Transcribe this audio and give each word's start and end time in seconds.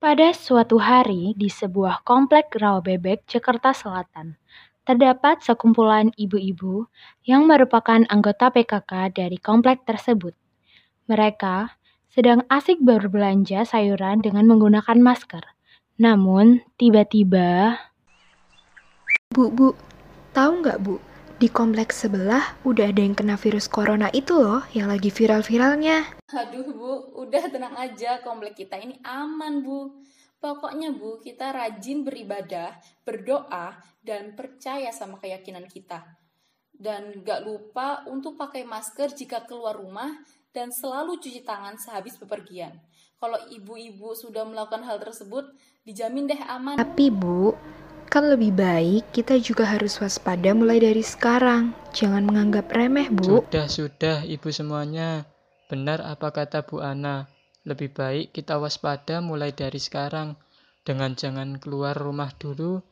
Pada 0.00 0.32
suatu 0.32 0.80
hari 0.80 1.36
di 1.36 1.52
sebuah 1.52 2.00
komplek 2.08 2.56
Rawabebek, 2.56 3.28
Jakarta 3.28 3.76
Selatan, 3.76 4.40
terdapat 4.88 5.44
sekumpulan 5.44 6.08
ibu-ibu 6.16 6.88
yang 7.28 7.44
merupakan 7.44 8.00
anggota 8.08 8.48
PKK 8.48 9.12
dari 9.12 9.36
komplek 9.36 9.84
tersebut. 9.84 10.32
Mereka 11.04 11.76
sedang 12.08 12.48
asik 12.48 12.80
berbelanja 12.80 13.68
sayuran 13.68 14.24
dengan 14.24 14.48
menggunakan 14.48 14.96
masker. 14.96 15.44
Namun, 16.00 16.64
tiba-tiba... 16.80 17.76
Bu, 19.36 19.52
bu, 19.52 19.76
tahu 20.32 20.64
nggak 20.64 20.80
bu? 20.80 21.09
Di 21.40 21.48
kompleks 21.48 22.04
sebelah 22.04 22.60
udah 22.68 22.92
ada 22.92 23.00
yang 23.00 23.16
kena 23.16 23.40
virus 23.40 23.64
corona 23.64 24.12
itu 24.12 24.36
loh, 24.36 24.60
yang 24.76 24.92
lagi 24.92 25.08
viral-viralnya. 25.08 26.20
Aduh 26.36 26.68
bu, 26.68 27.16
udah 27.16 27.48
tenang 27.48 27.80
aja, 27.80 28.20
komplek 28.20 28.60
kita 28.60 28.76
ini 28.76 29.00
aman 29.00 29.64
bu. 29.64 30.04
Pokoknya 30.36 30.92
bu, 30.92 31.16
kita 31.24 31.48
rajin 31.56 32.04
beribadah, 32.04 32.76
berdoa, 33.08 33.72
dan 34.04 34.36
percaya 34.36 34.92
sama 34.92 35.16
keyakinan 35.16 35.64
kita. 35.64 36.04
Dan 36.76 37.24
gak 37.24 37.48
lupa 37.48 38.04
untuk 38.04 38.36
pakai 38.36 38.68
masker 38.68 39.16
jika 39.16 39.48
keluar 39.48 39.80
rumah 39.80 40.12
dan 40.52 40.68
selalu 40.68 41.24
cuci 41.24 41.40
tangan 41.40 41.80
sehabis 41.80 42.20
bepergian. 42.20 42.76
Kalau 43.16 43.40
ibu-ibu 43.48 44.12
sudah 44.12 44.44
melakukan 44.44 44.84
hal 44.84 45.00
tersebut, 45.00 45.56
dijamin 45.88 46.28
deh 46.28 46.40
aman. 46.44 46.76
Tapi 46.76 47.08
bu, 47.08 47.56
kan 48.10 48.26
lebih 48.26 48.50
baik 48.50 49.14
kita 49.14 49.38
juga 49.38 49.70
harus 49.70 49.94
waspada 50.02 50.50
mulai 50.50 50.82
dari 50.82 51.06
sekarang. 51.06 51.70
Jangan 51.94 52.26
menganggap 52.26 52.66
remeh 52.74 53.06
bu. 53.06 53.46
Sudah, 53.46 53.70
sudah 53.70 54.16
ibu 54.26 54.50
semuanya. 54.50 55.30
Benar 55.70 56.02
apa 56.02 56.34
kata 56.34 56.66
Bu 56.66 56.82
Ana, 56.82 57.30
lebih 57.62 57.94
baik 57.94 58.34
kita 58.34 58.58
waspada 58.58 59.22
mulai 59.22 59.54
dari 59.54 59.78
sekarang. 59.78 60.34
Dengan 60.82 61.14
jangan 61.14 61.62
keluar 61.62 61.94
rumah 61.94 62.34
dulu, 62.34 62.82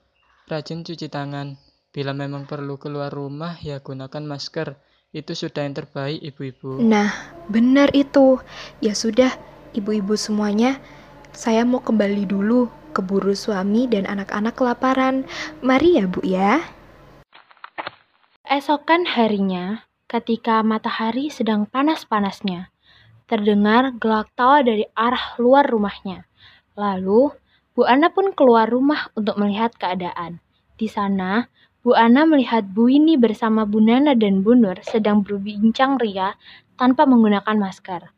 rajin 0.46 0.86
cuci 0.86 1.11
tangan. 1.11 1.58
Bila 1.91 2.14
memang 2.14 2.46
perlu 2.46 2.78
keluar 2.78 3.11
rumah, 3.11 3.58
ya 3.58 3.83
gunakan 3.83 4.22
masker. 4.22 4.78
Itu 5.11 5.34
sudah 5.34 5.66
yang 5.66 5.74
terbaik, 5.74 6.22
ibu-ibu. 6.22 6.78
Nah, 6.78 7.11
benar 7.50 7.91
itu. 7.91 8.39
Ya 8.78 8.94
sudah, 8.94 9.34
ibu-ibu 9.74 10.14
semuanya, 10.14 10.78
saya 11.34 11.66
mau 11.66 11.83
kembali 11.83 12.28
dulu. 12.28 12.70
Keburu 12.98 13.30
suami 13.30 13.86
dan 13.86 14.10
anak-anak 14.10 14.58
kelaparan. 14.58 15.22
Mari 15.62 16.02
ya, 16.02 16.10
Bu 16.10 16.18
ya. 16.27 16.66
Esokan 18.42 19.06
harinya, 19.06 19.86
ketika 20.10 20.66
matahari 20.66 21.30
sedang 21.30 21.70
panas-panasnya, 21.70 22.74
terdengar 23.30 23.94
gelak 24.02 24.34
tawa 24.34 24.66
dari 24.66 24.82
arah 24.98 25.38
luar 25.38 25.70
rumahnya. 25.70 26.27
Lalu, 26.74 27.30
Bu 27.78 27.86
Ana 27.86 28.10
pun 28.10 28.34
keluar 28.34 28.66
rumah 28.66 29.14
untuk 29.14 29.38
melihat 29.38 29.78
keadaan. 29.78 30.42
Di 30.74 30.90
sana, 30.90 31.46
Bu 31.86 31.94
Ana 31.94 32.27
melihat 32.27 32.66
Bu 32.66 32.90
Ini 32.90 33.14
bersama 33.14 33.62
Bu 33.62 33.78
Nana 33.78 34.18
dan 34.18 34.42
Bu 34.42 34.58
Nur 34.58 34.83
sedang 34.83 35.22
berbincang 35.22 36.02
ria 36.02 36.34
tanpa 36.74 37.06
menggunakan 37.06 37.55
masker. 37.55 38.17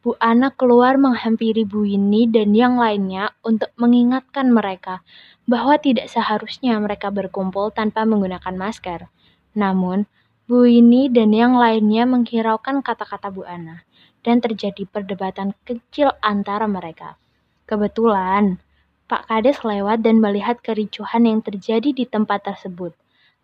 Bu 0.00 0.16
Ana 0.16 0.48
keluar 0.48 0.96
menghampiri 0.96 1.68
Bu 1.68 1.84
Ini 1.84 2.24
dan 2.32 2.56
yang 2.56 2.80
lainnya 2.80 3.36
untuk 3.44 3.68
mengingatkan 3.76 4.48
mereka 4.48 5.04
bahwa 5.44 5.76
tidak 5.76 6.08
seharusnya 6.08 6.80
mereka 6.80 7.12
berkumpul 7.12 7.68
tanpa 7.68 8.08
menggunakan 8.08 8.56
masker. 8.56 9.12
Namun, 9.52 10.08
Bu 10.48 10.64
ini 10.64 11.12
dan 11.12 11.36
yang 11.36 11.52
lainnya 11.52 12.08
menghiraukan 12.08 12.80
kata-kata 12.80 13.28
Bu 13.28 13.44
Ana, 13.44 13.84
dan 14.24 14.40
terjadi 14.40 14.88
perdebatan 14.88 15.52
kecil 15.68 16.16
antara 16.24 16.64
mereka. 16.64 17.20
Kebetulan, 17.68 18.56
Pak 19.04 19.28
Kades 19.28 19.60
lewat 19.68 20.00
dan 20.00 20.16
melihat 20.16 20.64
kericuhan 20.64 21.28
yang 21.28 21.44
terjadi 21.44 21.92
di 21.92 22.08
tempat 22.08 22.48
tersebut. 22.48 22.96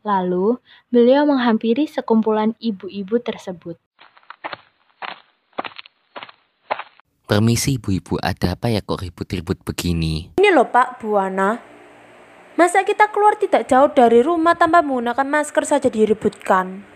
Lalu, 0.09 0.57
beliau 0.89 1.29
menghampiri 1.29 1.84
sekumpulan 1.84 2.56
ibu-ibu 2.65 3.21
tersebut. 3.21 3.77
Permisi 7.26 7.75
ibu-ibu, 7.75 8.22
ada 8.22 8.54
apa 8.54 8.70
ya 8.70 8.78
kok 8.78 9.03
ribut-ribut 9.03 9.59
begini? 9.66 10.31
Ini 10.38 10.54
loh 10.54 10.70
Pak, 10.70 11.03
Bu 11.03 11.19
Ana. 11.19 11.59
Masa 12.54 12.87
kita 12.87 13.10
keluar 13.10 13.34
tidak 13.34 13.66
jauh 13.66 13.91
dari 13.91 14.22
rumah 14.22 14.54
tanpa 14.54 14.78
menggunakan 14.78 15.26
masker 15.26 15.66
saja 15.66 15.91
diributkan? 15.91 16.87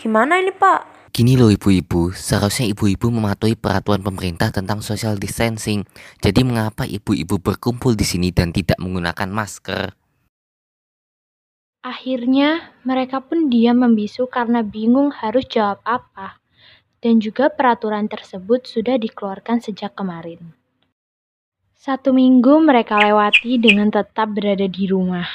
Gimana 0.00 0.40
ini 0.40 0.48
Pak? 0.48 1.12
Gini 1.12 1.36
loh 1.36 1.52
ibu-ibu, 1.52 2.08
seharusnya 2.16 2.72
ibu-ibu 2.72 3.12
mematuhi 3.12 3.52
peraturan 3.52 4.00
pemerintah 4.00 4.48
tentang 4.48 4.80
social 4.80 5.20
distancing. 5.20 5.84
Jadi 6.24 6.40
mengapa 6.40 6.88
ibu-ibu 6.88 7.36
berkumpul 7.36 8.00
di 8.00 8.08
sini 8.08 8.32
dan 8.32 8.56
tidak 8.56 8.80
menggunakan 8.80 9.28
masker? 9.28 9.92
Akhirnya, 11.84 12.72
mereka 12.80 13.20
pun 13.20 13.52
diam 13.52 13.84
membisu 13.84 14.24
karena 14.32 14.64
bingung 14.64 15.12
harus 15.12 15.44
jawab 15.52 15.84
apa. 15.84 16.40
Dan 17.00 17.20
juga 17.20 17.52
peraturan 17.52 18.08
tersebut 18.08 18.64
sudah 18.64 18.96
dikeluarkan 18.96 19.60
sejak 19.60 19.92
kemarin. 19.96 20.56
Satu 21.76 22.10
minggu 22.10 22.58
mereka 22.64 22.98
lewati 22.98 23.60
dengan 23.62 23.92
tetap 23.92 24.32
berada 24.32 24.66
di 24.66 24.90
rumah. 24.90 25.28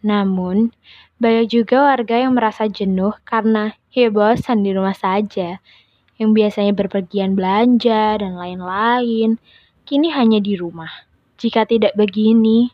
Namun, 0.00 0.72
banyak 1.20 1.52
juga 1.52 1.92
warga 1.92 2.16
yang 2.16 2.32
merasa 2.32 2.64
jenuh 2.70 3.12
karena 3.28 3.76
ya 3.92 4.08
bosan 4.08 4.64
di 4.64 4.72
rumah 4.72 4.96
saja. 4.96 5.60
Yang 6.16 6.30
biasanya 6.32 6.72
berpergian 6.72 7.36
belanja 7.36 8.16
dan 8.16 8.38
lain-lain, 8.38 9.36
kini 9.84 10.08
hanya 10.14 10.40
di 10.40 10.56
rumah. 10.56 10.88
Jika 11.36 11.68
tidak 11.68 11.92
begini, 11.96 12.72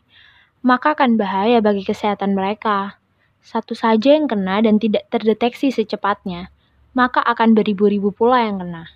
maka 0.63 0.95
akan 0.95 1.19
bahaya 1.19 1.59
bagi 1.59 1.83
kesehatan 1.83 2.35
mereka. 2.35 2.99
Satu 3.43 3.75
saja 3.75 4.15
yang 4.15 4.27
kena 4.27 4.59
dan 4.59 4.79
tidak 4.79 5.07
terdeteksi 5.07 5.71
secepatnya, 5.71 6.51
maka 6.95 7.23
akan 7.23 7.55
beribu-ribu 7.57 8.13
pula 8.13 8.43
yang 8.43 8.61
kena. 8.63 8.87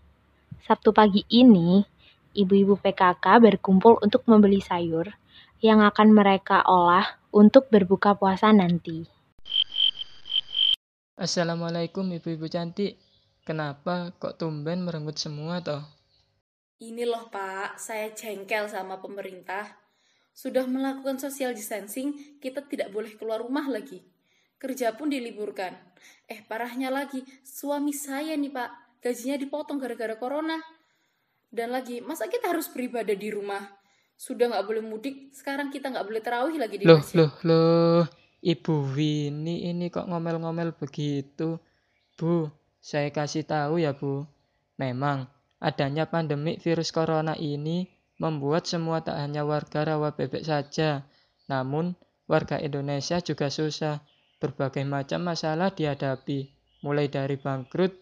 Sabtu 0.67 0.93
pagi 0.95 1.25
ini, 1.27 1.83
ibu-ibu 2.37 2.79
PKK 2.79 3.43
berkumpul 3.43 3.99
untuk 3.99 4.23
membeli 4.29 4.63
sayur 4.63 5.11
yang 5.59 5.83
akan 5.83 6.15
mereka 6.15 6.63
olah 6.63 7.19
untuk 7.33 7.67
berbuka 7.67 8.15
puasa 8.15 8.51
nanti. 8.55 9.07
Assalamualaikum 11.19 12.07
ibu-ibu 12.17 12.49
cantik. 12.49 12.97
Kenapa 13.41 14.13
kok 14.21 14.37
tumben 14.37 14.85
merenggut 14.85 15.17
semua 15.17 15.61
toh? 15.61 15.81
Ini 16.81 17.05
loh 17.05 17.29
Pak, 17.29 17.77
saya 17.77 18.09
jengkel 18.09 18.65
sama 18.65 18.97
pemerintah. 18.97 19.69
Sudah 20.33 20.65
melakukan 20.65 21.21
social 21.21 21.53
distancing, 21.53 22.39
kita 22.41 22.65
tidak 22.65 22.89
boleh 22.89 23.13
keluar 23.19 23.43
rumah 23.45 23.69
lagi. 23.69 24.01
Kerja 24.61 24.93
pun 24.93 25.09
diliburkan. 25.09 25.73
Eh 26.29 26.45
parahnya 26.45 26.93
lagi, 26.93 27.25
suami 27.41 27.89
saya 27.97 28.37
nih 28.37 28.53
Pak, 28.53 29.01
gajinya 29.01 29.41
dipotong 29.41 29.81
gara-gara 29.81 30.13
corona. 30.21 30.61
Dan 31.49 31.73
lagi, 31.73 31.97
masa 32.05 32.29
kita 32.29 32.53
harus 32.53 32.69
beribadah 32.69 33.17
di 33.17 33.33
rumah? 33.33 33.65
Sudah 34.13 34.53
nggak 34.53 34.65
boleh 34.69 34.85
mudik, 34.85 35.33
sekarang 35.33 35.73
kita 35.73 35.89
nggak 35.89 36.05
boleh 36.05 36.21
terawih 36.21 36.61
lagi 36.61 36.77
di 36.77 36.85
Loh, 36.85 37.01
masjid. 37.01 37.25
loh, 37.25 37.33
loh. 37.41 38.03
Ibu 38.41 38.93
Winnie 38.93 39.65
ini 39.65 39.89
kok 39.89 40.05
ngomel-ngomel 40.05 40.77
begitu? 40.77 41.57
Bu, 42.13 42.53
saya 42.77 43.09
kasih 43.09 43.49
tahu 43.49 43.81
ya 43.81 43.97
Bu. 43.97 44.29
Memang, 44.77 45.25
adanya 45.57 46.05
pandemi 46.05 46.61
virus 46.61 46.93
corona 46.93 47.33
ini 47.33 47.89
membuat 48.21 48.69
semua 48.69 49.01
tak 49.01 49.17
hanya 49.17 49.41
warga 49.41 49.81
rawa 49.89 50.13
bebek 50.13 50.45
saja. 50.45 51.01
Namun, 51.49 51.97
warga 52.29 52.61
Indonesia 52.61 53.17
juga 53.25 53.49
susah. 53.49 54.01
Berbagai 54.41 54.81
macam 54.83 55.21
masalah 55.21 55.69
dihadapi. 55.71 56.49
Mulai 56.81 57.13
dari 57.13 57.37
bangkrut, 57.37 57.93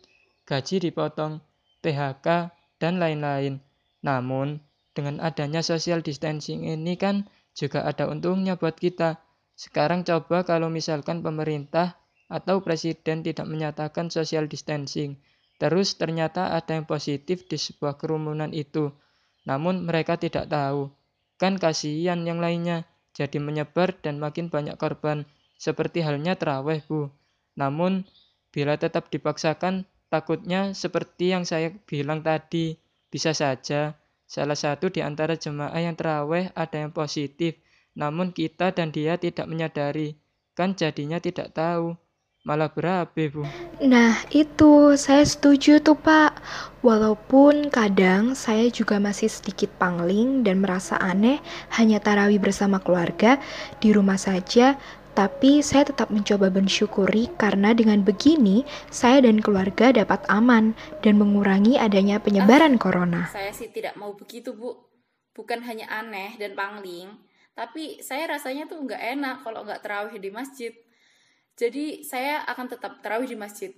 gaji 0.48 0.80
dipotong, 0.80 1.44
PHK, 1.84 2.56
dan 2.80 2.96
lain-lain. 2.96 3.60
Namun, 4.00 4.64
dengan 4.96 5.20
adanya 5.20 5.60
social 5.60 6.00
distancing 6.00 6.64
ini 6.64 6.96
kan 6.96 7.28
juga 7.52 7.84
ada 7.84 8.08
untungnya 8.08 8.56
buat 8.56 8.80
kita 8.80 9.20
sekarang 9.60 10.08
coba 10.08 10.48
kalau 10.48 10.72
misalkan 10.72 11.20
pemerintah 11.20 12.00
atau 12.32 12.64
presiden 12.64 13.28
tidak 13.28 13.44
menyatakan 13.44 14.08
social 14.08 14.48
distancing, 14.48 15.20
terus 15.60 16.00
ternyata 16.00 16.56
ada 16.56 16.80
yang 16.80 16.88
positif 16.88 17.44
di 17.44 17.60
sebuah 17.60 18.00
kerumunan 18.00 18.56
itu, 18.56 18.96
namun 19.44 19.84
mereka 19.84 20.16
tidak 20.16 20.48
tahu. 20.48 20.88
Kan 21.36 21.60
kasihan 21.60 22.24
yang 22.24 22.40
lainnya, 22.40 22.88
jadi 23.12 23.36
menyebar 23.44 24.00
dan 24.00 24.16
makin 24.24 24.48
banyak 24.48 24.80
korban, 24.80 25.28
seperti 25.60 26.00
halnya 26.00 26.40
terawih, 26.40 26.80
Bu. 26.88 27.12
Namun, 27.60 28.08
bila 28.56 28.80
tetap 28.80 29.12
dipaksakan, 29.12 29.84
takutnya 30.08 30.72
seperti 30.72 31.36
yang 31.36 31.44
saya 31.44 31.76
bilang 31.84 32.24
tadi, 32.24 32.80
bisa 33.12 33.36
saja 33.36 34.00
salah 34.24 34.56
satu 34.56 34.88
di 34.88 35.04
antara 35.04 35.36
jemaah 35.36 35.76
yang 35.76 36.00
terawih 36.00 36.48
ada 36.56 36.78
yang 36.80 36.96
positif, 36.96 37.60
namun 37.98 38.32
kita 38.32 38.72
dan 38.72 38.96
dia 38.96 39.20
tidak 39.20 39.46
menyadari, 39.52 40.16
kan 40.56 40.78
jadinya 40.78 41.20
tidak 41.20 41.52
tahu. 41.52 42.00
malah 42.48 42.72
berabe, 42.72 43.28
Bu. 43.28 43.44
Nah, 43.84 44.16
itu 44.32 44.96
saya 44.96 45.28
setuju 45.28 45.84
tuh, 45.84 46.00
Pak. 46.00 46.40
Walaupun 46.80 47.68
kadang 47.68 48.32
saya 48.32 48.72
juga 48.72 48.96
masih 48.96 49.28
sedikit 49.28 49.68
pangling 49.76 50.48
dan 50.48 50.64
merasa 50.64 50.96
aneh 50.96 51.44
hanya 51.76 52.00
tarawih 52.00 52.40
bersama 52.40 52.80
keluarga 52.80 53.44
di 53.84 53.92
rumah 53.92 54.16
saja, 54.16 54.80
tapi 55.20 55.60
saya 55.60 55.84
tetap 55.84 56.16
mencoba 56.16 56.48
bersyukuri 56.48 57.28
karena 57.36 57.76
dengan 57.76 58.08
begini 58.08 58.64
saya 58.88 59.20
dan 59.20 59.44
keluarga 59.44 59.92
dapat 59.92 60.24
aman 60.32 60.72
dan 61.04 61.20
mengurangi 61.20 61.76
adanya 61.76 62.24
penyebaran 62.24 62.80
corona. 62.80 63.28
Saya 63.28 63.52
sih 63.52 63.68
tidak 63.68 64.00
mau 64.00 64.16
begitu, 64.16 64.56
Bu. 64.56 64.80
Bukan 65.36 65.60
hanya 65.68 65.92
aneh 65.92 66.40
dan 66.40 66.56
pangling, 66.56 67.12
tapi 67.52 68.00
saya 68.00 68.32
rasanya 68.32 68.72
tuh 68.72 68.80
nggak 68.80 69.20
enak 69.20 69.44
kalau 69.44 69.68
nggak 69.68 69.84
terawih 69.84 70.16
di 70.24 70.32
masjid. 70.32 70.72
Jadi 71.60 72.08
saya 72.08 72.48
akan 72.48 72.72
tetap 72.72 73.04
terawih 73.04 73.28
di 73.28 73.36
masjid. 73.36 73.76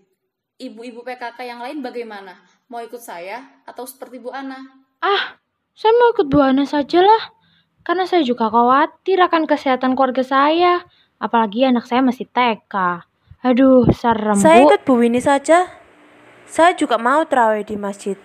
Ibu-ibu 0.62 1.02
PKK 1.02 1.42
yang 1.42 1.66
lain 1.66 1.82
bagaimana? 1.82 2.38
Mau 2.70 2.86
ikut 2.86 3.02
saya 3.02 3.66
atau 3.66 3.90
seperti 3.90 4.22
Bu 4.22 4.30
Ana? 4.30 4.62
Ah, 5.02 5.42
saya 5.74 5.90
mau 5.98 6.14
ikut 6.14 6.30
Bu 6.30 6.38
Ana 6.38 6.70
saja 6.70 7.02
lah. 7.02 7.34
Karena 7.82 8.06
saya 8.06 8.22
juga 8.22 8.46
khawatir 8.54 9.18
akan 9.18 9.50
kesehatan 9.50 9.98
keluarga 9.98 10.22
saya. 10.22 10.86
Apalagi 11.22 11.70
anak 11.70 11.86
saya 11.86 12.02
masih 12.02 12.26
TK. 12.26 13.06
Aduh, 13.46 13.86
serem 13.94 14.42
Saya 14.42 14.66
Bu. 14.66 14.74
ikut 14.74 14.82
Bu 14.82 14.94
Winnie 14.98 15.22
saja. 15.22 15.70
Saya 16.50 16.74
juga 16.74 16.98
mau 16.98 17.22
terawih 17.30 17.62
di 17.62 17.78
masjid. 17.78 18.18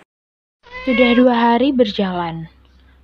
Sudah 0.88 1.12
dua 1.12 1.34
hari 1.37 1.76
berjalan. 1.76 2.48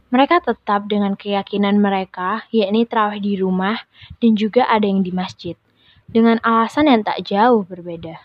Mereka 0.09 0.49
tetap 0.49 0.89
dengan 0.89 1.13
keyakinan 1.13 1.77
mereka, 1.77 2.49
yakni 2.49 2.89
terawih 2.89 3.21
di 3.21 3.37
rumah 3.37 3.85
dan 4.21 4.33
juga 4.33 4.65
ada 4.65 4.89
yang 4.89 5.05
di 5.05 5.13
masjid, 5.13 5.57
dengan 6.09 6.41
alasan 6.41 6.89
yang 6.89 7.05
tak 7.05 7.25
jauh 7.29 7.65
berbeda. 7.65 8.21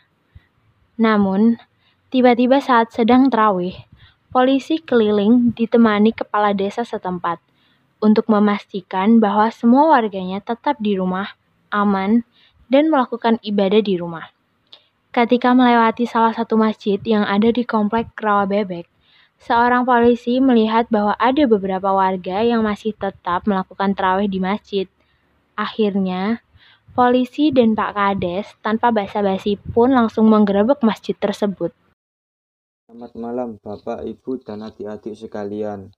Namun, 0.95 1.59
tiba-tiba 2.11 2.63
saat 2.63 2.95
sedang 2.95 3.27
terawih, 3.27 3.75
polisi 4.31 4.79
keliling 4.79 5.55
ditemani 5.55 6.15
kepala 6.15 6.51
desa 6.51 6.83
setempat 6.83 7.39
untuk 8.03 8.27
memastikan 8.31 9.19
bahwa 9.19 9.47
semua 9.51 9.95
warganya 9.95 10.43
tetap 10.43 10.75
di 10.83 10.99
rumah, 10.99 11.35
aman, 11.83 12.25
dan 12.67 12.89
melakukan 12.89 13.37
ibadah 13.45 13.79
di 13.79 13.95
rumah. 13.99 14.33
Ketika 15.13 15.55
melewati 15.57 16.05
salah 16.05 16.35
satu 16.35 16.59
masjid 16.59 17.01
yang 17.01 17.25
ada 17.25 17.49
di 17.49 17.65
komplek 17.65 18.13
Rawa 18.17 18.45
Bebek, 18.45 18.85
seorang 19.41 19.85
polisi 19.85 20.37
melihat 20.37 20.85
bahwa 20.93 21.17
ada 21.17 21.43
beberapa 21.49 21.89
warga 21.89 22.45
yang 22.45 22.61
masih 22.61 22.93
tetap 22.93 23.45
melakukan 23.49 23.97
terawih 23.97 24.29
di 24.29 24.37
masjid. 24.37 24.85
Akhirnya, 25.57 26.45
polisi 26.93 27.49
dan 27.49 27.73
Pak 27.73 27.91
Kades 27.97 28.47
tanpa 28.61 28.93
basa-basi 28.93 29.57
pun 29.57 29.93
langsung 29.93 30.29
menggerebek 30.29 30.81
masjid 30.85 31.17
tersebut. 31.17 31.73
Selamat 32.85 33.11
malam 33.19 33.49
Bapak, 33.61 34.05
Ibu, 34.05 34.41
dan 34.45 34.63
adik-adik 34.63 35.17
sekalian. 35.17 35.91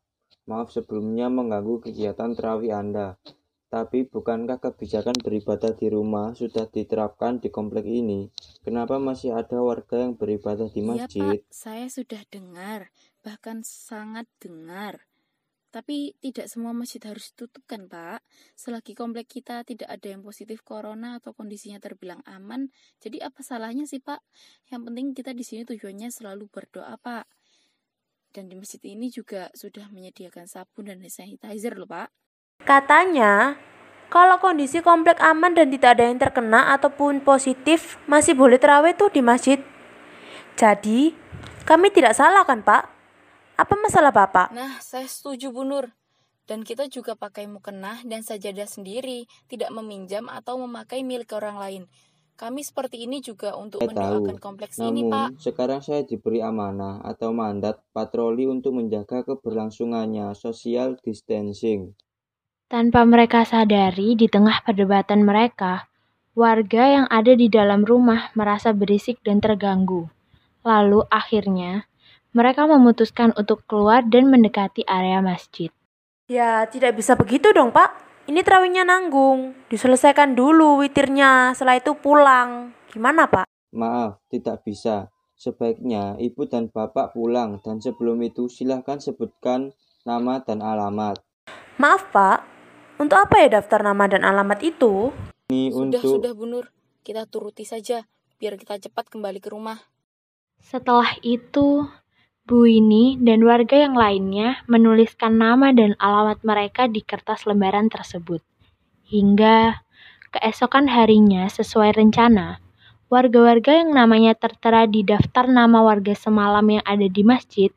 Maaf 0.49 0.73
sebelumnya 0.73 1.29
mengganggu 1.29 1.85
kegiatan 1.85 2.33
terawih 2.33 2.73
Anda. 2.73 3.19
Tapi 3.69 4.09
bukankah 4.09 4.57
kebijakan 4.57 5.13
beribadah 5.21 5.77
di 5.77 5.93
rumah 5.93 6.33
sudah 6.33 6.65
diterapkan 6.65 7.37
di 7.37 7.53
komplek 7.53 7.85
ini? 7.85 8.25
Kenapa 8.65 8.97
masih 8.97 9.37
ada 9.37 9.61
warga 9.61 10.01
yang 10.01 10.17
beribadah 10.17 10.73
di 10.73 10.81
masjid? 10.81 11.37
Iya 11.37 11.45
Pak, 11.45 11.53
saya 11.53 11.85
sudah 11.85 12.21
dengar, 12.33 12.89
bahkan 13.21 13.61
sangat 13.61 14.25
dengar. 14.41 15.05
Tapi 15.69 16.17
tidak 16.17 16.49
semua 16.49 16.73
masjid 16.73 16.97
harus 17.05 17.29
ditutup 17.29 17.61
kan 17.69 17.85
Pak? 17.85 18.25
Selagi 18.57 18.97
komplek 18.97 19.29
kita 19.29 19.61
tidak 19.61 19.85
ada 19.85 20.17
yang 20.17 20.25
positif 20.25 20.65
corona 20.65 21.21
atau 21.21 21.37
kondisinya 21.37 21.77
terbilang 21.77 22.25
aman, 22.25 22.73
jadi 22.97 23.29
apa 23.29 23.45
salahnya 23.45 23.85
sih 23.85 24.01
Pak? 24.01 24.25
Yang 24.73 24.81
penting 24.89 25.07
kita 25.13 25.31
di 25.37 25.45
sini 25.45 25.61
tujuannya 25.69 26.09
selalu 26.09 26.49
berdoa 26.49 26.97
Pak. 26.97 27.29
Dan 28.33 28.49
di 28.49 28.57
masjid 28.57 28.81
ini 28.81 29.13
juga 29.13 29.53
sudah 29.53 29.93
menyediakan 29.93 30.49
sabun 30.49 30.89
dan 30.89 31.05
hand 31.05 31.13
sanitizer 31.13 31.77
loh 31.77 31.85
Pak. 31.85 32.09
Katanya, 32.63 33.55
kalau 34.09 34.41
kondisi 34.41 34.81
komplek 34.81 35.21
aman 35.21 35.53
dan 35.53 35.69
tidak 35.69 35.97
ada 35.97 36.09
yang 36.09 36.17
terkena 36.17 36.73
ataupun 36.73 37.21
positif, 37.21 38.01
masih 38.09 38.33
boleh 38.33 38.57
terawih 38.57 38.97
tuh 38.97 39.13
di 39.13 39.21
masjid. 39.21 39.61
Jadi, 40.57 41.13
kami 41.63 41.93
tidak 41.93 42.17
salah 42.17 42.41
kan 42.43 42.65
Pak? 42.65 42.83
Apa 43.59 43.73
masalah 43.77 44.09
Bapak? 44.09 44.49
Nah, 44.51 44.81
saya 44.81 45.05
setuju 45.05 45.53
Bu 45.53 45.61
Nur. 45.61 45.93
Dan 46.49 46.65
kita 46.65 46.89
juga 46.89 47.13
pakai 47.13 47.45
mukenah 47.45 48.01
dan 48.09 48.25
sajadah 48.25 48.65
sendiri, 48.65 49.29
tidak 49.45 49.69
meminjam 49.69 50.25
atau 50.25 50.57
memakai 50.57 51.05
milik 51.05 51.29
orang 51.37 51.61
lain. 51.61 51.83
Kami 52.33 52.65
seperti 52.65 53.05
ini 53.05 53.21
juga 53.21 53.53
untuk 53.53 53.85
Saya 53.85 53.93
tahu. 53.93 53.99
mendoakan 53.99 54.37
kompleks 54.41 54.81
ini, 54.81 55.05
Pak. 55.05 55.37
Namun, 55.37 55.43
sekarang 55.43 55.81
saya 55.85 56.01
diberi 56.01 56.41
amanah 56.41 57.05
atau 57.05 57.29
mandat 57.35 57.83
patroli 57.93 58.49
untuk 58.49 58.79
menjaga 58.79 59.21
keberlangsungannya 59.21 60.33
social 60.33 60.97
distancing. 61.05 61.93
Tanpa 62.69 63.01
mereka 63.01 63.49
sadari, 63.49 64.13
di 64.13 64.29
tengah 64.29 64.61
perdebatan 64.61 65.25
mereka, 65.25 65.89
warga 66.37 67.01
yang 67.01 67.05
ada 67.09 67.33
di 67.33 67.49
dalam 67.49 67.81
rumah 67.81 68.29
merasa 68.37 68.77
berisik 68.77 69.25
dan 69.25 69.41
terganggu. 69.41 70.05
Lalu 70.61 71.01
akhirnya, 71.09 71.89
mereka 72.29 72.69
memutuskan 72.69 73.33
untuk 73.33 73.65
keluar 73.65 74.05
dan 74.05 74.29
mendekati 74.29 74.85
area 74.85 75.17
masjid. 75.17 75.73
Ya, 76.29 76.69
tidak 76.69 76.93
bisa 76.93 77.17
begitu 77.17 77.49
dong 77.57 77.73
Pak. 77.73 77.89
Ini 78.29 78.45
terawihnya 78.45 78.85
nanggung. 78.85 79.57
Diselesaikan 79.73 80.37
dulu 80.37 80.85
witirnya, 80.85 81.57
setelah 81.57 81.81
itu 81.81 81.97
pulang. 81.97 82.69
Gimana 82.93 83.25
Pak? 83.25 83.49
Maaf, 83.73 84.21
tidak 84.29 84.61
bisa. 84.61 85.09
Sebaiknya 85.33 86.21
ibu 86.21 86.45
dan 86.45 86.69
bapak 86.69 87.17
pulang 87.17 87.57
dan 87.65 87.81
sebelum 87.81 88.21
itu 88.21 88.45
silahkan 88.45 89.01
sebutkan 89.01 89.73
nama 90.05 90.37
dan 90.45 90.61
alamat. 90.61 91.17
Maaf 91.79 92.11
Pak, 92.11 92.58
untuk 92.99 93.15
apa 93.15 93.39
ya 93.39 93.47
daftar 93.47 93.79
nama 93.79 94.11
dan 94.11 94.27
alamat 94.27 94.59
itu? 94.59 95.15
Ini 95.47 95.71
Sudah, 95.71 95.81
untuk 95.81 96.01
sudah 96.03 96.31
Bu 96.35 96.45
Nur. 96.45 96.67
Kita 96.99 97.23
turuti 97.25 97.63
saja, 97.63 98.03
biar 98.37 98.59
kita 98.59 98.75
cepat 98.77 99.07
kembali 99.07 99.39
ke 99.39 99.49
rumah. 99.49 99.79
Setelah 100.59 101.15
itu, 101.23 101.87
Bu 102.43 102.67
Winnie 102.67 103.15
dan 103.17 103.47
warga 103.47 103.79
yang 103.79 103.95
lainnya 103.95 104.61
menuliskan 104.67 105.39
nama 105.39 105.71
dan 105.71 105.95
alamat 105.97 106.43
mereka 106.43 106.91
di 106.91 106.99
kertas 106.99 107.47
lembaran 107.47 107.87
tersebut. 107.87 108.43
Hingga 109.07 109.79
keesokan 110.35 110.91
harinya 110.91 111.47
sesuai 111.47 111.95
rencana, 111.95 112.59
warga-warga 113.07 113.79
yang 113.79 113.95
namanya 113.95 114.35
tertera 114.35 114.85
di 114.85 115.07
daftar 115.07 115.47
nama 115.47 115.81
warga 115.81 116.13
semalam 116.13 116.67
yang 116.67 116.83
ada 116.85 117.07
di 117.07 117.23
masjid 117.23 117.71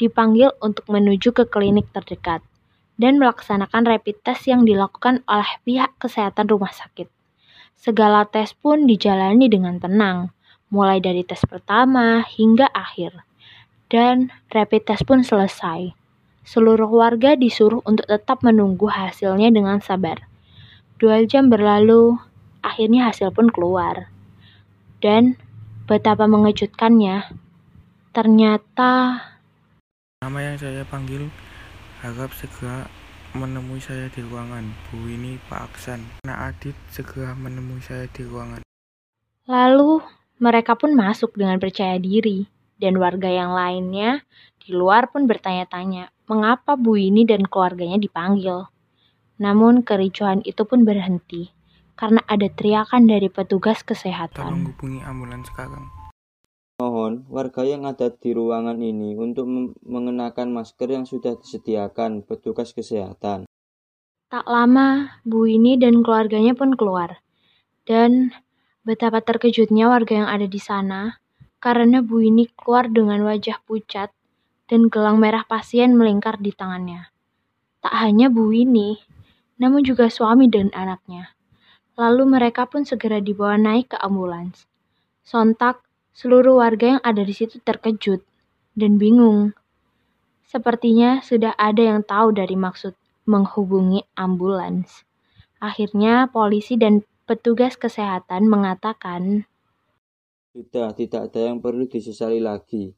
dipanggil 0.00 0.54
untuk 0.64 0.88
menuju 0.88 1.36
ke 1.36 1.44
klinik 1.44 1.92
terdekat 1.92 2.40
dan 3.00 3.16
melaksanakan 3.16 3.88
rapid 3.88 4.20
test 4.20 4.44
yang 4.44 4.68
dilakukan 4.68 5.24
oleh 5.24 5.48
pihak 5.64 5.96
kesehatan 5.96 6.52
rumah 6.52 6.68
sakit. 6.68 7.08
Segala 7.80 8.28
tes 8.28 8.52
pun 8.52 8.84
dijalani 8.84 9.48
dengan 9.48 9.80
tenang, 9.80 10.36
mulai 10.68 11.00
dari 11.00 11.24
tes 11.24 11.40
pertama 11.48 12.20
hingga 12.28 12.68
akhir. 12.68 13.24
Dan 13.88 14.28
rapid 14.52 14.84
test 14.84 15.08
pun 15.08 15.24
selesai. 15.24 15.96
Seluruh 16.44 16.92
warga 16.92 17.40
disuruh 17.40 17.80
untuk 17.88 18.04
tetap 18.04 18.44
menunggu 18.44 18.92
hasilnya 18.92 19.48
dengan 19.48 19.80
sabar. 19.80 20.28
Dua 21.00 21.24
jam 21.24 21.48
berlalu, 21.48 22.20
akhirnya 22.60 23.08
hasil 23.08 23.32
pun 23.32 23.48
keluar. 23.48 24.12
Dan 25.00 25.40
betapa 25.88 26.28
mengejutkannya, 26.28 27.32
ternyata 28.12 29.24
Nama 30.20 30.52
yang 30.52 30.56
saya 30.60 30.84
panggil 30.84 31.32
harap 32.00 32.32
segera 32.32 32.88
menemui 33.36 33.78
saya 33.78 34.08
di 34.08 34.24
ruangan. 34.24 34.64
Bu 34.88 35.04
ini 35.04 35.36
Pak 35.52 35.60
Aksan. 35.70 36.00
Anak 36.24 36.56
Adit 36.56 36.76
segera 36.88 37.36
menemui 37.36 37.84
saya 37.84 38.08
di 38.08 38.24
ruangan. 38.24 38.64
Lalu 39.44 40.00
mereka 40.40 40.80
pun 40.80 40.96
masuk 40.96 41.36
dengan 41.36 41.60
percaya 41.60 42.00
diri 42.00 42.48
dan 42.80 42.96
warga 42.96 43.28
yang 43.28 43.52
lainnya 43.52 44.24
di 44.56 44.72
luar 44.72 45.12
pun 45.12 45.28
bertanya-tanya 45.28 46.08
mengapa 46.24 46.80
Bu 46.80 46.96
ini 46.96 47.28
dan 47.28 47.44
keluarganya 47.44 48.00
dipanggil. 48.00 48.72
Namun 49.36 49.84
kericuhan 49.84 50.40
itu 50.48 50.64
pun 50.64 50.88
berhenti 50.88 51.52
karena 52.00 52.24
ada 52.24 52.48
teriakan 52.48 53.04
dari 53.04 53.28
petugas 53.28 53.84
Tolong 53.84 53.92
kesehatan. 53.92 54.52
hubungi 54.72 55.04
ambulans 55.04 55.44
sekarang. 55.52 55.99
Mohon 56.80 57.28
warga 57.28 57.60
yang 57.60 57.84
ada 57.84 58.08
di 58.08 58.32
ruangan 58.32 58.80
ini 58.80 59.12
untuk 59.12 59.44
mengenakan 59.84 60.48
masker 60.48 60.88
yang 60.88 61.04
sudah 61.04 61.36
disediakan 61.36 62.24
petugas 62.24 62.72
kesehatan. 62.72 63.44
Tak 64.32 64.48
lama, 64.48 65.20
Bu 65.20 65.44
ini 65.44 65.76
dan 65.76 66.00
keluarganya 66.00 66.56
pun 66.56 66.72
keluar. 66.80 67.20
Dan 67.84 68.32
betapa 68.80 69.20
terkejutnya 69.20 69.92
warga 69.92 70.24
yang 70.24 70.28
ada 70.32 70.48
di 70.48 70.56
sana 70.56 71.20
karena 71.60 72.00
Bu 72.00 72.24
ini 72.24 72.48
keluar 72.56 72.88
dengan 72.88 73.28
wajah 73.28 73.60
pucat 73.68 74.08
dan 74.72 74.88
gelang 74.88 75.20
merah 75.20 75.44
pasien 75.44 75.92
melingkar 75.92 76.40
di 76.40 76.56
tangannya. 76.56 77.12
Tak 77.84 77.92
hanya 77.92 78.32
Bu 78.32 78.56
ini, 78.56 78.96
namun 79.60 79.84
juga 79.84 80.08
suami 80.08 80.48
dan 80.48 80.72
anaknya. 80.72 81.36
Lalu 82.00 82.40
mereka 82.40 82.64
pun 82.64 82.88
segera 82.88 83.20
dibawa 83.20 83.60
naik 83.60 83.92
ke 83.92 84.00
ambulans. 84.00 84.64
Sontak, 85.20 85.89
seluruh 86.14 86.58
warga 86.58 86.98
yang 86.98 87.02
ada 87.02 87.22
di 87.22 87.34
situ 87.34 87.62
terkejut 87.62 88.22
dan 88.74 88.96
bingung. 88.96 89.54
Sepertinya 90.46 91.22
sudah 91.22 91.54
ada 91.54 91.78
yang 91.78 92.02
tahu 92.02 92.34
dari 92.34 92.58
maksud 92.58 92.98
menghubungi 93.28 94.02
ambulans. 94.18 95.06
Akhirnya 95.62 96.26
polisi 96.26 96.74
dan 96.74 97.06
petugas 97.28 97.78
kesehatan 97.78 98.50
mengatakan, 98.50 99.46
Sudah 100.50 100.90
tidak 100.96 101.30
ada 101.30 101.54
yang 101.54 101.62
perlu 101.62 101.86
disesali 101.86 102.42
lagi. 102.42 102.90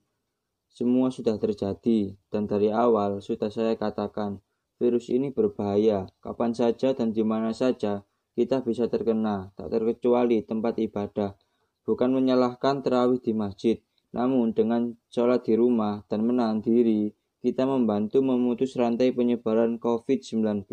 Semua 0.72 1.12
sudah 1.12 1.36
terjadi, 1.36 2.16
dan 2.32 2.48
dari 2.48 2.72
awal 2.72 3.20
sudah 3.20 3.52
saya 3.52 3.76
katakan, 3.76 4.40
virus 4.80 5.12
ini 5.12 5.28
berbahaya. 5.28 6.08
Kapan 6.24 6.56
saja 6.56 6.96
dan 6.96 7.12
di 7.12 7.20
mana 7.20 7.52
saja 7.52 8.00
kita 8.32 8.64
bisa 8.64 8.88
terkena, 8.88 9.52
tak 9.52 9.68
terkecuali 9.68 10.40
tempat 10.40 10.80
ibadah. 10.80 11.36
Bukan 11.82 12.14
menyalahkan 12.14 12.82
terawih 12.86 13.18
di 13.18 13.34
masjid, 13.34 13.76
namun 14.14 14.54
dengan 14.54 14.94
sholat 15.10 15.42
di 15.42 15.58
rumah 15.58 16.06
dan 16.06 16.22
menahan 16.22 16.62
diri, 16.62 17.10
kita 17.42 17.66
membantu 17.66 18.22
memutus 18.22 18.78
rantai 18.78 19.10
penyebaran 19.10 19.82
COVID-19. 19.82 20.68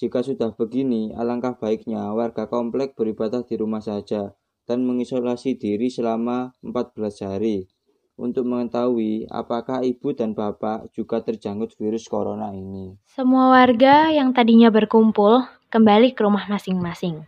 Jika 0.00 0.24
sudah 0.24 0.56
begini, 0.56 1.12
alangkah 1.12 1.60
baiknya 1.60 2.08
warga 2.16 2.48
komplek 2.48 2.96
beribadah 2.96 3.44
di 3.44 3.60
rumah 3.60 3.84
saja 3.84 4.32
dan 4.64 4.88
mengisolasi 4.88 5.60
diri 5.60 5.92
selama 5.92 6.56
14 6.64 7.28
hari 7.28 7.68
untuk 8.16 8.48
mengetahui 8.48 9.28
apakah 9.28 9.84
ibu 9.84 10.14
dan 10.16 10.32
bapak 10.32 10.88
juga 10.96 11.20
terjangkit 11.20 11.76
virus 11.76 12.08
corona 12.08 12.54
ini. 12.54 12.96
Semua 13.08 13.52
warga 13.52 14.08
yang 14.08 14.32
tadinya 14.32 14.72
berkumpul 14.72 15.44
kembali 15.68 16.16
ke 16.16 16.20
rumah 16.24 16.48
masing-masing. 16.48 17.24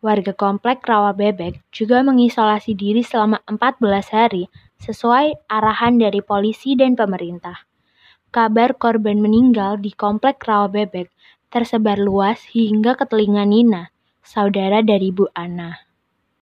Warga 0.00 0.32
komplek 0.32 0.80
Rawa 0.88 1.12
Bebek 1.12 1.60
juga 1.76 2.00
mengisolasi 2.00 2.72
diri 2.72 3.04
selama 3.04 3.44
14 3.44 3.84
hari 4.16 4.48
sesuai 4.80 5.44
arahan 5.44 6.00
dari 6.00 6.24
polisi 6.24 6.72
dan 6.72 6.96
pemerintah. 6.96 7.68
Kabar 8.32 8.80
korban 8.80 9.20
meninggal 9.20 9.76
di 9.76 9.92
komplek 9.92 10.40
Rawa 10.40 10.72
Bebek 10.72 11.12
tersebar 11.52 12.00
luas 12.00 12.40
hingga 12.48 12.96
ke 12.96 13.04
telinga 13.04 13.44
Nina, 13.44 13.92
saudara 14.24 14.80
dari 14.80 15.12
Bu 15.12 15.28
Ana. 15.36 15.76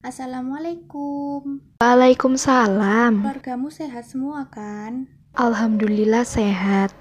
Assalamualaikum. 0.04 1.80
Waalaikumsalam. 1.80 3.24
Keluargamu 3.24 3.72
sehat 3.72 4.04
semua 4.04 4.52
kan? 4.52 5.08
Alhamdulillah 5.32 6.28
sehat. 6.28 6.92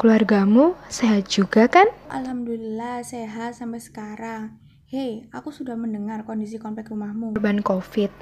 Keluargamu 0.00 0.80
sehat 0.88 1.28
juga 1.28 1.68
kan? 1.68 1.92
Alhamdulillah 2.08 3.04
sehat 3.04 3.60
sampai 3.60 3.84
sekarang. 3.84 4.63
Hei, 4.94 5.26
aku 5.34 5.50
sudah 5.50 5.74
mendengar 5.74 6.22
kondisi 6.22 6.54
komplek 6.54 6.94
rumahmu. 6.94 7.34
Korban 7.34 7.66
COVID. 7.66 8.14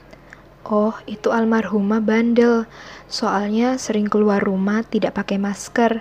Oh, 0.72 0.96
itu 1.04 1.28
almarhumah 1.28 2.00
bandel. 2.00 2.64
Soalnya 3.12 3.76
sering 3.76 4.08
keluar 4.08 4.40
rumah 4.40 4.80
tidak 4.80 5.20
pakai 5.20 5.36
masker. 5.36 6.00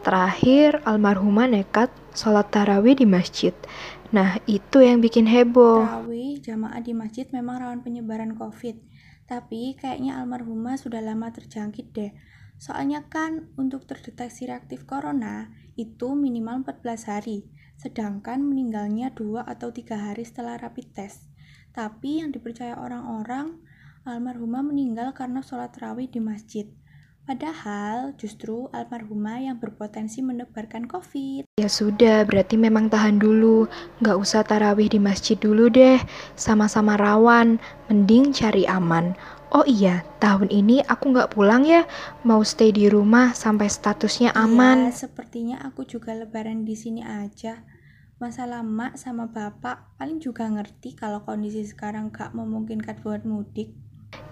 Terakhir, 0.00 0.80
almarhumah 0.88 1.52
nekat 1.52 1.92
sholat 2.16 2.48
tarawih 2.48 2.96
di 2.96 3.04
masjid. 3.04 3.52
Nah, 4.08 4.40
itu 4.48 4.80
yang 4.80 5.04
bikin 5.04 5.28
heboh. 5.28 5.84
Tarawih 5.84 6.40
jamaah 6.40 6.80
di 6.80 6.96
masjid 6.96 7.28
memang 7.28 7.60
rawan 7.60 7.84
penyebaran 7.84 8.32
COVID. 8.32 8.80
Tapi 9.28 9.76
kayaknya 9.76 10.24
almarhumah 10.24 10.80
sudah 10.80 11.04
lama 11.04 11.28
terjangkit 11.36 11.92
deh. 11.92 12.16
Soalnya 12.56 13.04
kan 13.12 13.52
untuk 13.60 13.84
terdeteksi 13.84 14.48
reaktif 14.48 14.88
corona 14.88 15.52
itu 15.76 16.16
minimal 16.16 16.64
14 16.64 17.12
hari, 17.12 17.44
sedangkan 17.78 18.42
meninggalnya 18.42 19.14
2 19.14 19.46
atau 19.46 19.70
3 19.70 19.94
hari 19.94 20.26
setelah 20.26 20.58
rapid 20.58 20.92
test. 20.92 21.30
Tapi 21.70 22.18
yang 22.18 22.34
dipercaya 22.34 22.74
orang-orang, 22.74 23.62
almarhumah 24.02 24.66
meninggal 24.66 25.14
karena 25.14 25.40
sholat 25.40 25.70
tarawih 25.70 26.10
di 26.10 26.18
masjid. 26.18 26.66
Padahal 27.28 28.16
justru 28.16 28.72
almarhumah 28.72 29.36
yang 29.44 29.60
berpotensi 29.60 30.24
menebarkan 30.24 30.88
COVID. 30.88 31.44
Ya 31.60 31.68
sudah, 31.68 32.24
berarti 32.24 32.56
memang 32.56 32.88
tahan 32.88 33.20
dulu. 33.20 33.68
Nggak 34.00 34.16
usah 34.16 34.40
tarawih 34.48 34.88
di 34.88 34.96
masjid 34.96 35.36
dulu 35.36 35.68
deh. 35.68 36.00
Sama-sama 36.40 36.96
rawan, 36.96 37.60
mending 37.92 38.32
cari 38.32 38.64
aman. 38.64 39.12
Oh 39.48 39.64
iya, 39.64 40.04
tahun 40.20 40.52
ini 40.52 40.84
aku 40.84 41.08
nggak 41.08 41.32
pulang 41.32 41.64
ya. 41.64 41.88
Mau 42.20 42.44
stay 42.44 42.68
di 42.68 42.84
rumah 42.84 43.32
sampai 43.32 43.72
statusnya 43.72 44.36
aman. 44.36 44.92
Ya, 44.92 45.08
sepertinya 45.08 45.56
aku 45.64 45.88
juga 45.88 46.12
lebaran 46.12 46.68
di 46.68 46.76
sini 46.76 47.00
aja. 47.00 47.64
Masalah 48.20 48.60
mak 48.60 49.00
sama 49.00 49.30
bapak 49.30 49.96
paling 49.96 50.20
juga 50.20 50.44
ngerti 50.50 50.98
kalau 50.98 51.22
kondisi 51.24 51.62
sekarang 51.64 52.10
gak 52.10 52.34
memungkinkan 52.34 53.00
buat 53.00 53.22
mudik. 53.22 53.72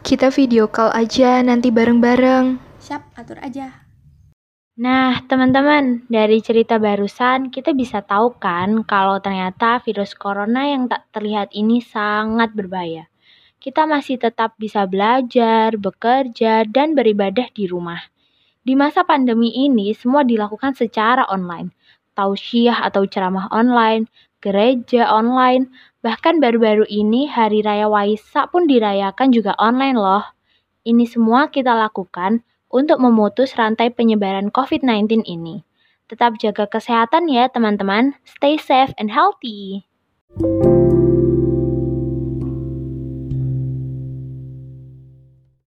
Kita 0.03 0.29
video 0.35 0.67
call 0.69 0.93
aja 0.93 1.41
nanti 1.41 1.71
bareng-bareng. 1.71 2.59
Siap, 2.83 3.17
atur 3.17 3.39
aja. 3.41 3.87
Nah, 4.77 5.25
teman-teman, 5.25 6.05
dari 6.13 6.45
cerita 6.45 6.77
barusan 6.77 7.49
kita 7.49 7.73
bisa 7.73 8.05
tahu 8.05 8.37
kan 8.37 8.85
kalau 8.85 9.17
ternyata 9.25 9.81
virus 9.81 10.13
corona 10.13 10.69
yang 10.69 10.85
tak 10.85 11.09
terlihat 11.17 11.49
ini 11.57 11.81
sangat 11.81 12.53
berbahaya. 12.53 13.09
Kita 13.67 13.83
masih 13.83 14.23
tetap 14.23 14.55
bisa 14.63 14.87
belajar, 14.87 15.75
bekerja, 15.75 16.63
dan 16.71 16.95
beribadah 16.95 17.51
di 17.51 17.67
rumah. 17.67 17.99
Di 18.63 18.79
masa 18.79 19.03
pandemi 19.03 19.51
ini, 19.51 19.91
semua 19.91 20.23
dilakukan 20.23 20.79
secara 20.79 21.27
online. 21.27 21.75
Tausiah 22.15 22.87
atau 22.87 23.11
ceramah 23.11 23.51
online, 23.51 24.07
gereja 24.39 25.11
online, 25.11 25.67
bahkan 25.99 26.39
baru-baru 26.39 26.87
ini 26.87 27.27
Hari 27.27 27.67
Raya 27.67 27.91
Waisak 27.91 28.55
pun 28.55 28.71
dirayakan 28.71 29.35
juga 29.35 29.59
online 29.59 29.99
loh. 29.99 30.23
Ini 30.87 31.03
semua 31.03 31.51
kita 31.51 31.75
lakukan 31.75 32.47
untuk 32.71 33.03
memutus 33.03 33.59
rantai 33.59 33.91
penyebaran 33.91 34.55
COVID-19 34.55 35.27
ini. 35.27 35.67
Tetap 36.07 36.39
jaga 36.39 36.71
kesehatan 36.71 37.27
ya 37.27 37.51
teman-teman. 37.51 38.15
Stay 38.23 38.63
safe 38.63 38.95
and 38.95 39.11
healthy. 39.11 39.91